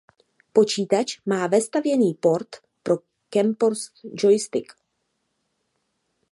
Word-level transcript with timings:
Počítač 0.53 1.17
má 1.25 1.47
vestavěný 1.47 2.13
port 2.13 2.47
pro 2.83 2.97
Kempston 3.29 3.75
joystick. 4.13 4.73